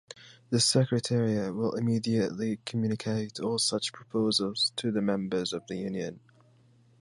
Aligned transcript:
The 0.49 0.59
Secretariat 0.59 1.53
will 1.53 1.75
immediately 1.75 2.59
communicate 2.65 3.39
all 3.39 3.59
such 3.59 3.93
proposals 3.93 4.73
to 4.77 4.91
the 4.91 4.99
Members 4.99 5.53
of 5.53 5.67
the 5.67 5.75
Union. 5.77 6.19